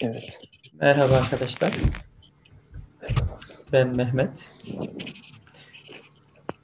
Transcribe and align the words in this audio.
Evet. 0.00 0.40
Merhaba 0.80 1.16
arkadaşlar. 1.16 1.72
Ben 3.72 3.96
Mehmet. 3.96 4.64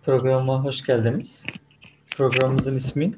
Programa 0.04 0.64
hoş 0.64 0.82
geldiniz. 0.82 1.44
Programımızın 2.16 2.76
ismi 2.76 3.14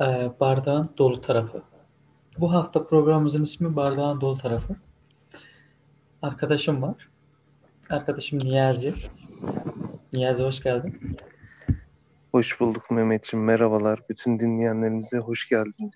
e, 0.00 0.04
Bardağın 0.40 0.90
Dolu 0.98 1.20
Tarafı. 1.20 1.62
Bu 2.38 2.52
hafta 2.52 2.86
programımızın 2.86 3.42
ismi 3.42 3.76
Bardağın 3.76 4.20
Dolu 4.20 4.38
Tarafı. 4.38 4.76
Arkadaşım 6.22 6.82
var. 6.82 7.08
Arkadaşım 7.90 8.38
Niyazi. 8.38 8.92
Niyazi 10.12 10.42
hoş 10.42 10.62
geldin. 10.62 11.16
Hoş 12.32 12.60
bulduk 12.60 12.90
Mehmetciğim. 12.90 13.44
Merhabalar. 13.44 14.00
Bütün 14.08 14.40
dinleyenlerimize 14.40 15.18
hoş 15.18 15.48
geldin 15.48 15.92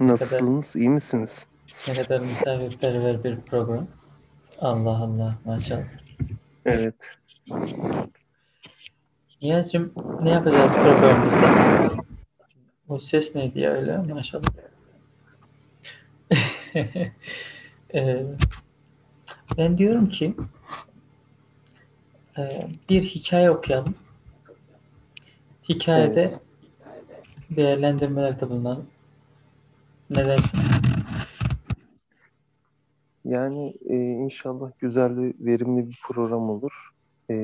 Nasılsınız? 0.00 0.76
İyi 0.76 0.88
misiniz? 0.88 1.46
Ne 1.88 1.94
kadar 1.94 2.20
misafirperver 2.20 3.24
bir 3.24 3.40
program. 3.40 3.86
Allah 4.60 4.96
Allah 4.96 5.38
maşallah. 5.44 5.84
Evet. 6.64 7.18
Niyazi'cim 9.42 9.92
ne 10.22 10.30
yapacağız 10.30 10.72
programımızda? 10.72 11.50
O 12.88 12.98
ses 13.00 13.34
neydi 13.34 13.60
ya 13.60 13.70
öyle 13.70 13.96
maşallah. 13.96 14.46
Ee, 17.94 18.22
ben 19.58 19.78
diyorum 19.78 20.08
ki 20.08 20.34
e, 22.38 22.68
bir 22.88 23.02
hikaye 23.02 23.50
okuyalım. 23.50 23.94
Hikayede 25.68 26.20
Evet. 26.20 26.40
değerlendirmelerde 27.50 28.50
bulunalım. 28.50 28.86
Ne 30.10 30.26
dersin? 30.26 30.60
Yani 33.24 33.74
e, 33.88 33.96
inşallah 33.96 34.70
güzel 34.78 35.16
ve 35.16 35.32
verimli 35.40 35.88
bir 35.88 35.98
program 36.08 36.50
olur. 36.50 36.90
E, 37.30 37.36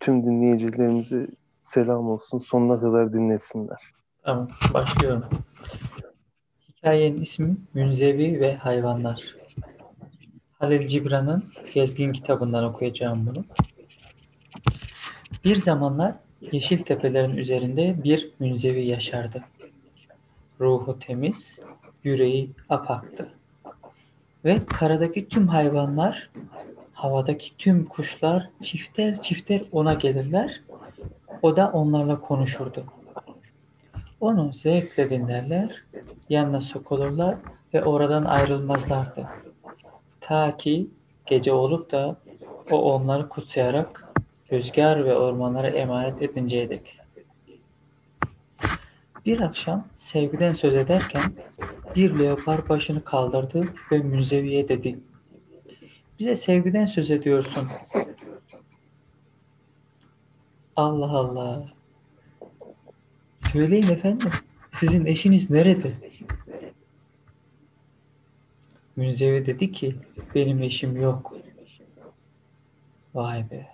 tüm 0.00 0.24
dinleyicilerimize 0.24 1.26
selam 1.58 2.08
olsun. 2.08 2.38
Sonuna 2.38 2.80
kadar 2.80 3.12
dinlesinler. 3.12 3.80
Tamam, 4.22 4.48
başlıyorum. 4.74 5.24
Hikayenin 6.68 7.20
ismi 7.22 7.56
Münzevi 7.74 8.40
ve 8.40 8.56
Hayvanlar. 8.56 9.36
Halil 10.52 10.88
Cibran'ın 10.88 11.44
Gezgin 11.74 12.12
kitabından 12.12 12.64
okuyacağım 12.64 13.26
bunu. 13.26 13.44
Bir 15.44 15.56
zamanlar 15.56 16.14
yeşil 16.52 16.82
tepelerin 16.82 17.36
üzerinde 17.36 18.04
bir 18.04 18.30
münzevi 18.40 18.86
yaşardı. 18.86 19.42
Ruhu 20.60 20.98
temiz, 20.98 21.58
yüreği 22.04 22.50
apaktı. 22.68 23.32
Ve 24.44 24.58
karadaki 24.66 25.28
tüm 25.28 25.48
hayvanlar, 25.48 26.30
havadaki 26.92 27.56
tüm 27.56 27.84
kuşlar 27.84 28.48
çifter 28.62 29.20
çifter 29.20 29.62
ona 29.72 29.94
gelirler. 29.94 30.62
O 31.42 31.56
da 31.56 31.70
onlarla 31.72 32.20
konuşurdu. 32.20 32.84
Onu 34.20 34.52
zevkle 34.52 35.10
dinlerler, 35.10 35.84
yanına 36.28 36.60
sokulurlar 36.60 37.36
ve 37.74 37.84
oradan 37.84 38.24
ayrılmazlardı. 38.24 39.28
Ta 40.20 40.56
ki 40.56 40.90
gece 41.26 41.52
olup 41.52 41.92
da 41.92 42.16
o 42.70 42.94
onları 42.94 43.28
kutsayarak 43.28 44.14
rüzgar 44.52 45.04
ve 45.04 45.16
ormanlara 45.16 45.68
emanet 45.68 46.22
edinceye 46.22 46.70
dek. 46.70 46.99
Bir 49.26 49.40
akşam 49.40 49.88
sevgiden 49.96 50.52
söz 50.52 50.76
ederken 50.76 51.22
bir 51.96 52.18
leopar 52.18 52.68
başını 52.68 53.04
kaldırdı 53.04 53.68
ve 53.92 53.98
Münzevi'ye 53.98 54.68
dedi. 54.68 54.98
Bize 56.18 56.36
sevgiden 56.36 56.86
söz 56.86 57.10
ediyorsun. 57.10 57.68
Allah 60.76 61.10
Allah. 61.10 61.68
Söyleyin 63.38 63.88
efendim. 63.90 64.30
Sizin 64.72 65.06
eşiniz 65.06 65.50
nerede? 65.50 65.92
Münzevi 68.96 69.46
dedi 69.46 69.72
ki 69.72 69.96
benim 70.34 70.62
eşim 70.62 71.00
yok. 71.00 71.36
Vay 73.14 73.50
be. 73.50 73.66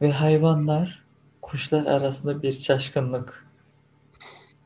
Ve 0.00 0.12
hayvanlar, 0.12 0.99
kuşlar 1.50 1.86
arasında 1.86 2.42
bir 2.42 2.52
şaşkınlık, 2.52 3.46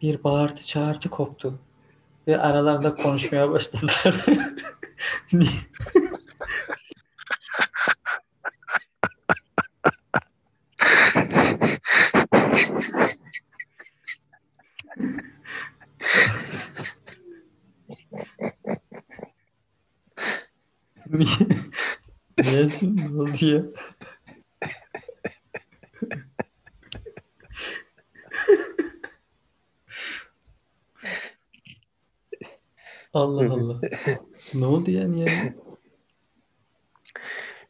bir 0.02 0.24
bağırtı 0.24 0.64
çağırtı 0.64 1.10
koptu. 1.10 1.58
Ve 2.28 2.38
aralarında 2.38 2.94
konuşmaya 2.94 3.50
başladılar. 3.50 4.24
Niye? 5.32 5.50
Niye? 22.38 22.68
Ne 22.82 23.20
oldu 23.20 23.46
ya? 23.46 23.62
Allah 33.14 33.52
Allah. 33.52 33.80
Ne 34.54 34.66
oldu 34.66 34.90
ya 34.90 35.08
niye? 35.08 35.26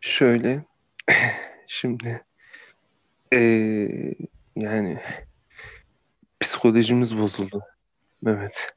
Şöyle, 0.01 0.65
şimdi 1.67 2.25
e, 3.35 3.39
yani 4.57 4.99
psikolojimiz 6.41 7.19
bozuldu 7.19 7.63
Mehmet. 8.23 8.75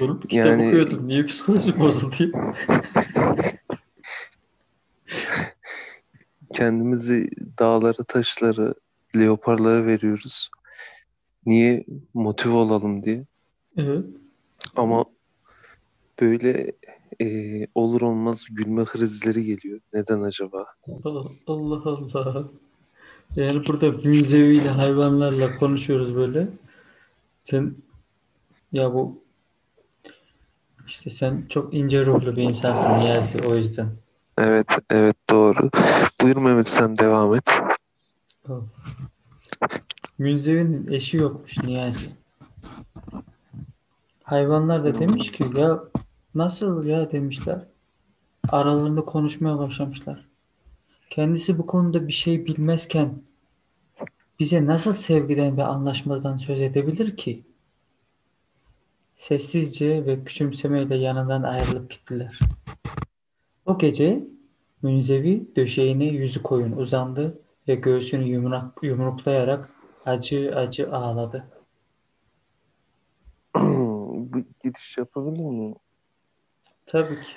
Durup 0.00 0.30
kitap 0.30 0.46
Yani- 0.46 0.66
okuyordum. 0.68 1.08
Niye 1.08 1.26
psikoloji 1.26 1.78
bozuldu? 1.78 2.16
Kendimizi 6.54 7.30
dağlara, 7.58 8.04
taşlara, 8.04 8.74
leoparlara 9.16 9.86
veriyoruz. 9.86 10.50
Niye? 11.46 11.84
Motive 12.14 12.52
olalım 12.52 13.02
diye. 13.02 13.24
Evet. 13.76 14.04
Ama 14.76 15.04
böyle 16.20 16.72
e, 17.20 17.66
olur 17.74 18.00
olmaz 18.02 18.46
gülme 18.50 18.84
krizleri 18.84 19.44
geliyor. 19.44 19.80
Neden 19.92 20.20
acaba? 20.20 20.66
Allah 21.46 21.82
Allah. 21.86 22.44
Yani 23.36 23.62
burada 23.68 23.90
münzeviyle 23.90 24.68
hayvanlarla 24.68 25.56
konuşuyoruz 25.56 26.14
böyle. 26.14 26.48
Sen 27.42 27.74
ya 28.72 28.94
bu 28.94 29.22
işte 30.86 31.10
sen 31.10 31.46
çok 31.48 31.74
ince 31.74 32.06
ruhlu 32.06 32.36
bir 32.36 32.42
insansın 32.42 33.00
Niyazi 33.00 33.46
o 33.46 33.56
yüzden. 33.56 33.88
Evet, 34.38 34.66
evet 34.90 35.16
doğru. 35.30 35.70
Buyur 36.22 36.36
Mehmet 36.36 36.68
sen 36.68 36.96
devam 36.96 37.34
et. 37.34 37.44
Münzevi'nin 40.18 40.92
eşi 40.92 41.16
yokmuş 41.16 41.58
Niyazi. 41.58 42.16
Hayvanlar 44.22 44.84
da 44.84 44.98
demiş 44.98 45.32
ki 45.32 45.44
ya 45.56 45.84
nasıl 46.34 46.84
ya 46.84 47.12
demişler. 47.12 47.66
Aralarında 48.48 49.04
konuşmaya 49.04 49.58
başlamışlar. 49.58 50.28
Kendisi 51.10 51.58
bu 51.58 51.66
konuda 51.66 52.08
bir 52.08 52.12
şey 52.12 52.46
bilmezken 52.46 53.22
bize 54.40 54.66
nasıl 54.66 54.92
sevgiden 54.92 55.56
ve 55.56 55.64
anlaşmadan 55.64 56.36
söz 56.36 56.60
edebilir 56.60 57.16
ki? 57.16 57.44
Sessizce 59.16 60.06
ve 60.06 60.24
küçümsemeyle 60.24 60.96
yanından 60.96 61.42
ayrılıp 61.42 61.90
gittiler. 61.90 62.38
O 63.66 63.78
gece 63.78 64.24
Münzevi 64.82 65.56
döşeğine 65.56 66.04
yüzü 66.04 66.42
koyun 66.42 66.72
uzandı 66.72 67.42
ve 67.68 67.74
göğsünü 67.74 68.24
yumrak, 68.24 68.82
yumruklayarak 68.82 69.70
acı 70.06 70.56
acı 70.56 70.92
ağladı. 70.92 71.44
Bu 74.14 74.42
giriş 74.64 74.98
yapabilir 74.98 75.40
miyim? 75.40 75.74
Tabii 76.86 77.14
ki. 77.14 77.36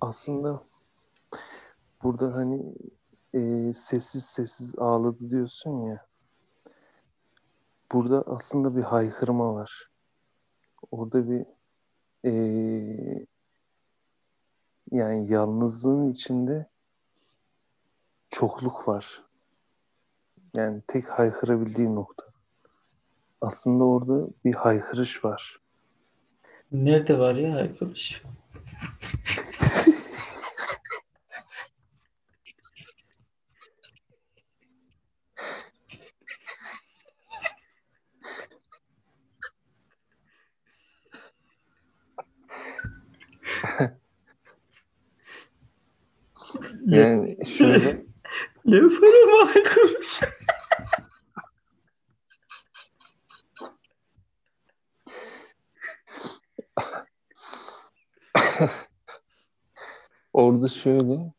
Aslında 0.00 0.62
burada 2.02 2.34
hani 2.34 2.74
e, 3.34 3.72
sessiz 3.72 4.24
sessiz 4.24 4.74
ağladı 4.78 5.30
diyorsun 5.30 5.86
ya. 5.86 6.06
Burada 7.92 8.22
aslında 8.26 8.76
bir 8.76 8.82
haykırma 8.82 9.54
var. 9.54 9.90
Orada 10.90 11.30
bir 11.30 11.46
e, 12.24 12.32
yani 14.90 15.32
yalnızlığın 15.32 16.10
içinde 16.10 16.70
çokluk 18.28 18.88
var. 18.88 19.24
Yani 20.56 20.82
tek 20.88 21.08
haykırabildiği 21.08 21.94
nokta. 21.94 22.24
aslında 23.40 23.84
orada 23.84 24.28
bir 24.44 24.54
haykırış 24.54 25.24
var. 25.24 25.61
Nerede 26.72 27.18
var 27.18 27.34
ya 27.34 27.56
arkadaş? 27.56 28.22
Yani 46.86 47.36
şöyle 47.46 48.04
Ne 48.66 48.80
para 48.80 49.50
arkadaş? 49.56 50.20
orada 60.32 60.68
şöyle 60.68 61.32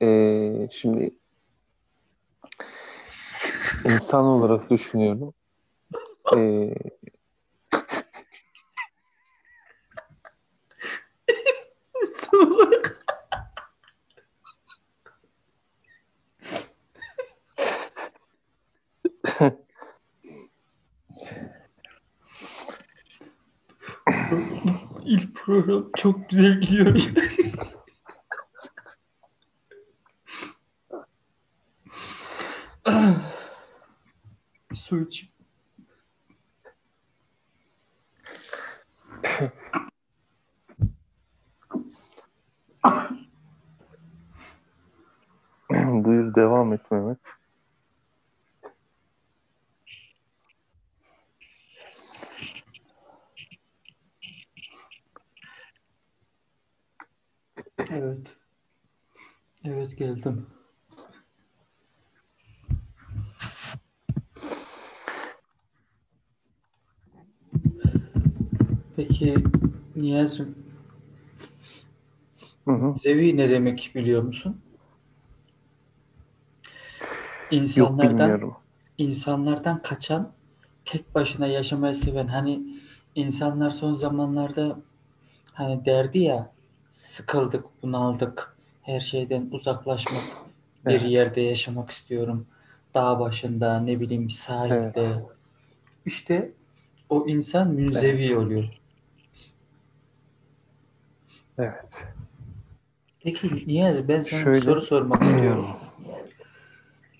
eee, 0.00 0.68
şimdi 0.72 1.14
insan 3.84 4.24
olarak 4.24 4.70
düşünüyorum. 4.70 5.34
Eee, 6.36 6.74
Salak. 12.20 12.96
İlk 25.04 25.38
program 25.50 25.90
çok 25.96 26.30
güzel 26.30 26.60
gidiyor. 26.60 27.00
Su 34.74 35.00
içeyim. 35.00 35.30
buyur 46.04 46.34
devam 46.34 46.72
et 46.72 46.90
Mehmet. 46.90 47.34
Evet. 58.00 58.36
Evet 59.64 59.96
geldim. 59.98 60.46
Peki 68.96 69.34
Niyazi'm. 69.96 70.54
Müzevi 72.66 73.36
ne 73.36 73.50
demek 73.50 73.90
biliyor 73.94 74.22
musun? 74.22 74.60
Yok 77.76 77.98
İnsanlardan 77.98 78.10
bilmiyorum. 78.10 78.56
insanlardan 78.98 79.82
kaçan, 79.82 80.32
tek 80.84 81.14
başına 81.14 81.46
yaşamayı 81.46 81.96
seven 81.96 82.26
hani 82.26 82.62
insanlar 83.14 83.70
son 83.70 83.94
zamanlarda 83.94 84.80
hani 85.52 85.84
derdi 85.84 86.18
ya 86.18 86.52
sıkıldık, 86.92 87.64
bunaldık, 87.82 88.56
her 88.82 89.00
şeyden 89.00 89.48
uzaklaşmak, 89.50 90.22
bir 90.86 90.90
Evet. 90.90 91.10
yerde 91.10 91.40
yaşamak 91.40 91.90
istiyorum. 91.90 92.46
Dağ 92.94 93.20
başında, 93.20 93.80
ne 93.80 94.00
bileyim 94.00 94.28
bir 94.28 94.32
sahilde. 94.32 94.92
Evet. 94.96 95.14
İşte 96.06 96.52
o 97.08 97.26
insan 97.26 97.68
münzevi 97.70 98.22
Evet. 98.26 98.36
oluyor. 98.36 98.64
Evet. 101.58 102.04
Peki 103.20 103.68
Niyazi 103.68 104.08
ben 104.08 104.22
sana 104.22 104.40
bir 104.40 104.44
Şöyle- 104.44 104.60
soru 104.60 104.82
sormak 104.82 105.22
istiyorum. 105.22 105.66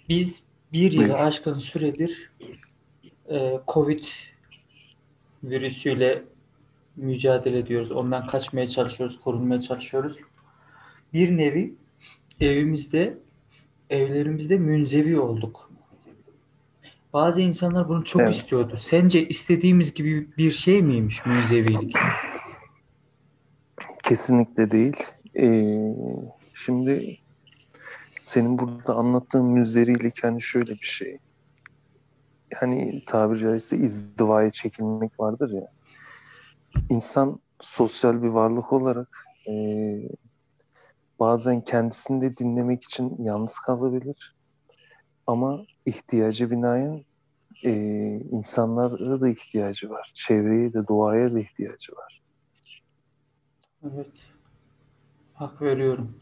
Biz 0.09 0.43
bir 0.73 0.93
yılı 0.93 1.15
aşkın 1.15 1.59
süredir 1.59 2.31
e, 3.31 3.61
Covid 3.69 4.05
virüsüyle 5.45 6.23
mücadele 6.97 7.59
ediyoruz. 7.59 7.93
Ondan 7.93 8.27
kaçmaya 8.27 8.69
çalışıyoruz, 8.69 9.21
korunmaya 9.21 9.63
çalışıyoruz. 9.63 10.17
Bir 11.13 11.37
nevi 11.37 11.75
evimizde, 12.41 13.19
evlerimizde 13.91 14.57
münzevi 14.59 15.21
olduk. 15.21 15.71
Bazı 17.13 17.41
insanlar 17.41 17.89
bunu 17.89 18.05
çok 18.05 18.23
Evet. 18.23 18.35
istiyordu. 18.35 18.77
Sence 18.79 19.29
istediğimiz 19.29 19.95
gibi 19.95 20.29
bir 20.39 20.51
şey 20.51 20.83
miymiş 20.83 21.27
münzevilik? 21.27 21.97
Kesinlikle 24.03 24.71
değil. 24.71 24.97
Ee, 25.37 25.95
şimdi 26.55 27.19
senin 28.21 28.59
burada 28.59 28.95
anlattığın 28.95 29.47
müzerilik 29.47 30.25
hani 30.25 30.43
şöyle 30.43 30.73
bir 30.73 30.87
şey. 30.87 31.19
Hani 32.55 33.03
tabiri 33.07 33.43
caizse 33.43 33.77
izdivaya 33.77 34.51
çekilmek 34.51 35.21
vardır 35.21 35.51
ya. 35.53 35.69
İnsan 36.91 37.41
sosyal 37.61 38.23
bir 38.23 38.29
varlık 38.29 38.73
olarak 38.73 39.27
ee, 39.49 40.09
bazen 41.21 41.61
kendisini 41.61 42.21
de 42.21 42.37
dinlemek 42.37 42.85
için 42.85 43.17
yalnız 43.25 43.59
kalabilir. 43.59 44.37
Ama 45.27 45.65
ihtiyacı 45.87 46.51
binaen 46.51 47.05
ee, 47.65 48.21
insanlara 48.31 49.21
da 49.21 49.29
ihtiyacı 49.29 49.91
var. 49.91 50.11
Çevreye 50.15 50.73
de 50.73 50.89
doğaya 50.89 51.33
da 51.33 51.41
ihtiyacı 51.41 51.93
var. 51.93 52.23
Evet. 53.85 54.23
Hak 55.35 55.63
veriyorum. 55.63 56.21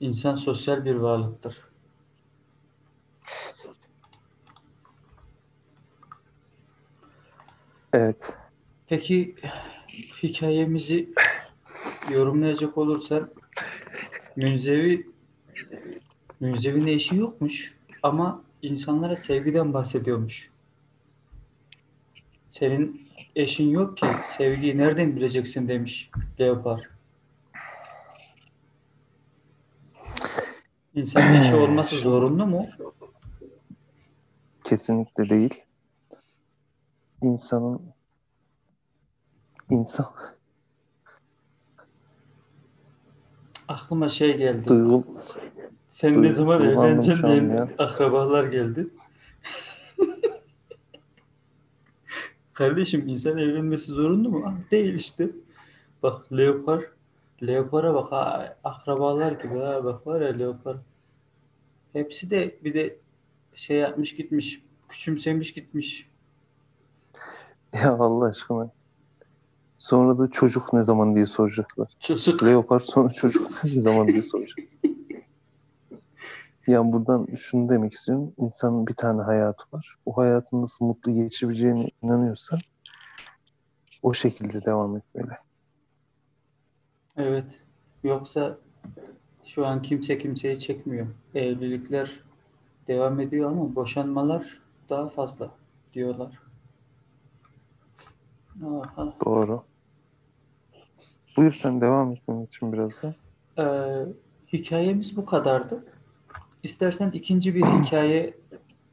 İnsan 0.00 0.36
sosyal 0.36 0.84
bir 0.84 0.94
varlıktır. 0.94 1.67
Evet. 7.92 8.36
Peki 8.86 9.34
hikayemizi 10.22 11.08
yorumlayacak 12.10 12.78
olursan 12.78 13.30
Münzevi 14.36 15.06
Münzevi'nin 16.40 16.86
eşi 16.86 17.16
yokmuş 17.16 17.74
ama 18.02 18.42
insanlara 18.62 19.16
sevgiden 19.16 19.74
bahsediyormuş. 19.74 20.50
Senin 22.48 23.04
eşin 23.36 23.70
yok 23.70 23.96
ki 23.96 24.06
sevgiyi 24.36 24.78
nereden 24.78 25.16
bileceksin 25.16 25.68
demiş 25.68 26.10
Leopar. 26.40 26.88
İnsanın 30.94 31.40
eşi 31.40 31.54
olması 31.54 31.96
zorunlu 31.96 32.46
mu? 32.46 32.66
Kesinlikle 34.64 35.30
değil. 35.30 35.67
İnsanın 37.22 37.80
insan 39.70 40.06
Aklıma 43.68 44.08
şey 44.08 44.36
geldi. 44.36 44.68
duygul 44.68 45.02
Sen 45.90 46.22
ne 46.22 46.32
zaman 46.32 46.62
evleneceksin 46.62 47.50
diye 47.50 47.68
akrabalar 47.78 48.44
geldi. 48.44 48.88
Kardeşim 52.54 53.08
insan 53.08 53.38
evlenmesi 53.38 53.92
zorunlu 53.92 54.28
mu? 54.28 54.44
Ah, 54.46 54.70
değil 54.70 54.94
işte. 54.94 55.30
Bak 56.02 56.32
leopar. 56.32 56.84
Leopara 57.42 57.94
bak 57.94 58.12
ha, 58.12 58.56
akrabalar 58.64 59.32
gibi 59.32 59.58
ha 59.58 59.84
bak 59.84 60.06
var 60.06 60.20
ya 60.20 60.32
leopar. 60.32 60.76
Hepsi 61.92 62.30
de 62.30 62.58
bir 62.64 62.74
de 62.74 62.96
şey 63.54 63.76
yapmış 63.76 64.16
gitmiş. 64.16 64.62
Küçümsemiş 64.88 65.54
gitmiş. 65.54 66.08
ya 67.84 67.92
Allah 67.92 68.24
aşkına. 68.24 68.70
Sonra 69.78 70.18
da 70.18 70.30
çocuk 70.30 70.72
ne 70.72 70.82
zaman 70.82 71.14
diye 71.14 71.26
soracaklar. 71.26 71.88
Çocuk. 72.00 72.42
Leopar 72.42 72.80
sonra 72.80 73.10
çocuk 73.10 73.50
ne 73.64 73.70
zaman 73.70 74.08
diye 74.08 74.22
soracak. 74.22 74.58
Yani 76.66 76.92
buradan 76.92 77.28
şunu 77.36 77.68
demek 77.68 77.92
istiyorum. 77.92 78.32
İnsanın 78.36 78.86
bir 78.86 78.94
tane 78.94 79.22
hayatı 79.22 79.64
var. 79.72 79.96
O 80.06 80.16
hayatın 80.16 80.62
nasıl 80.62 80.84
mutlu 80.84 81.14
geçebileceğine 81.14 81.90
inanıyorsa 82.02 82.58
o 84.02 84.12
şekilde 84.12 84.64
devam 84.64 84.96
etmeli. 84.96 85.32
Evet. 87.16 87.60
Yoksa 88.04 88.58
şu 89.44 89.66
an 89.66 89.82
kimse 89.82 90.18
kimseyi 90.18 90.58
çekmiyor. 90.58 91.06
Evlilikler 91.34 92.20
devam 92.88 93.20
ediyor 93.20 93.50
ama 93.50 93.74
boşanmalar 93.74 94.60
daha 94.88 95.08
fazla 95.08 95.50
diyorlar. 95.92 96.47
Aha. 98.66 99.14
Doğru. 99.24 99.64
Buyur 101.36 101.50
sen 101.52 101.80
devam 101.80 102.12
et 102.12 102.18
benim 102.28 102.44
için 102.44 102.72
biraz 102.72 103.02
da. 103.02 103.14
Ee, 103.58 104.06
hikayemiz 104.52 105.16
bu 105.16 105.26
kadardı. 105.26 105.84
İstersen 106.62 107.10
ikinci 107.10 107.54
bir 107.54 107.62
hikaye 107.64 108.34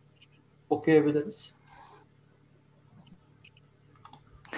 okuyabiliriz. 0.70 1.54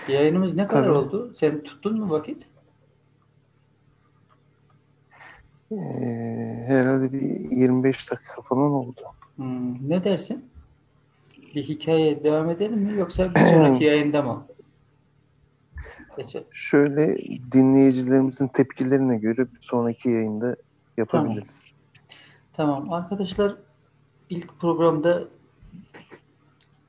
Yayınımız 0.07 0.53
ne 0.55 0.65
kadar 0.67 0.83
Tabii. 0.83 0.97
oldu? 0.97 1.33
Sen 1.35 1.63
tuttun 1.63 1.99
mu 1.99 2.09
vakit? 2.09 2.47
Ee, 5.71 5.75
herhalde 6.67 7.13
bir 7.13 7.21
25 7.51 8.11
dakika 8.11 8.41
falan 8.41 8.71
oldu. 8.71 9.01
Hmm, 9.35 9.89
ne 9.89 10.03
dersin? 10.03 10.45
Bir 11.55 11.63
hikaye 11.63 12.23
devam 12.23 12.49
edelim 12.49 12.79
mi 12.79 12.97
yoksa 12.97 13.35
bir 13.35 13.39
sonraki 13.39 13.83
yayında 13.83 14.21
mı? 14.21 14.47
Geçelim. 16.17 16.47
Şöyle 16.51 17.17
dinleyicilerimizin 17.51 18.47
tepkilerine 18.47 19.17
göre 19.17 19.37
bir 19.37 19.61
sonraki 19.61 20.09
yayında 20.09 20.55
yapabiliriz. 20.97 21.65
Tamam 22.53 22.93
arkadaşlar 22.93 23.55
ilk 24.29 24.59
programda 24.59 25.23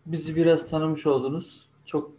bizi 0.06 0.37
biraz 0.37 0.66
tanımış 0.66 1.06
oldunuz. 1.06 1.66
Çok 1.85 2.11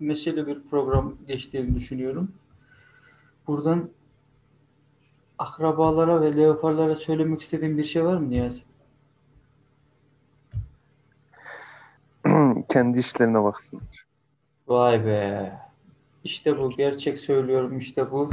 neşeli 0.00 0.46
bir 0.46 0.62
program 0.70 1.14
geçtiğini 1.26 1.74
düşünüyorum. 1.74 2.32
Buradan 3.46 3.90
akrabalara 5.38 6.20
ve 6.20 6.36
leoparlara 6.36 6.96
söylemek 6.96 7.40
istediğim 7.40 7.78
bir 7.78 7.84
şey 7.84 8.04
var 8.04 8.16
mı 8.16 8.30
Niyazi? 8.30 8.62
Kendi 12.68 12.98
işlerine 12.98 13.44
baksınlar. 13.44 14.06
Vay 14.68 15.06
be. 15.06 15.65
İşte 16.26 16.58
bu. 16.58 16.70
Gerçek 16.70 17.18
söylüyorum 17.18 17.78
işte 17.78 18.10
bu. 18.10 18.30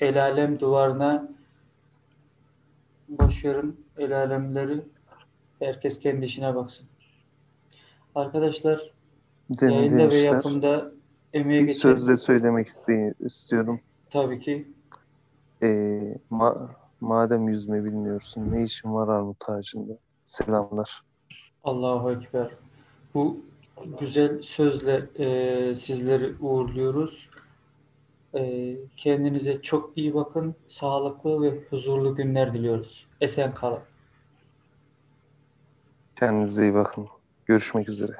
El 0.00 0.22
alem 0.22 0.60
duvarına 0.60 1.28
boş 3.08 3.44
verin 3.44 3.86
el 3.98 4.16
alemleri. 4.22 4.80
Herkes 5.58 5.98
kendi 5.98 6.24
işine 6.24 6.54
baksın. 6.54 6.86
Arkadaşlar 8.14 8.92
Demin 9.60 9.74
yayında 9.74 9.96
ve 9.96 10.00
demişler. 10.00 10.32
yapımda 10.32 10.92
emeğe 11.32 11.60
Bir 11.62 11.66
geçen 11.66 11.78
sözle 11.80 12.16
söylemek 12.16 12.66
istiyorum. 13.26 13.80
tabii 14.10 14.40
ki 14.40 14.68
Ee, 15.62 16.18
ma- 16.30 16.68
madem 17.00 17.48
yüzme 17.48 17.84
bilmiyorsun 17.84 18.52
ne 18.52 18.64
işin 18.64 18.94
var 18.94 19.08
armut 19.08 19.48
ağacında? 19.48 19.92
Selamlar. 20.24 21.02
Allahu 21.64 22.12
Ekber. 22.12 22.50
Bu 23.14 23.40
güzel 24.00 24.42
sözle 24.42 25.08
e, 25.18 25.76
sizleri 25.76 26.34
uğurluyoruz. 26.40 27.28
E, 28.34 28.74
kendinize 28.96 29.62
çok 29.62 29.98
iyi 29.98 30.14
bakın. 30.14 30.54
Sağlıklı 30.68 31.42
ve 31.42 31.60
huzurlu 31.70 32.16
günler 32.16 32.54
diliyoruz. 32.54 33.06
Esen 33.20 33.54
kalın. 33.54 33.80
Kendinize 36.16 36.62
iyi 36.62 36.74
bakın. 36.74 37.08
Görüşmek 37.46 37.88
üzere. 37.88 38.12